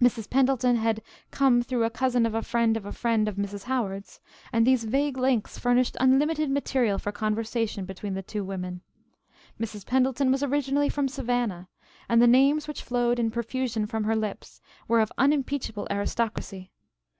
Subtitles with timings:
[0.00, 0.30] Mrs.
[0.30, 3.64] Pendleton had "come" through a cousin of a friend of a friend of Mrs.
[3.64, 4.20] Howard's,
[4.52, 8.82] and these vague links furnished unlimited material for conversation between the two women.
[9.58, 9.84] Mrs.
[9.84, 11.68] Pendleton was originally from Savannah,
[12.08, 16.70] and the names which flowed in profusion from her lips were of unimpeachable aristocracy.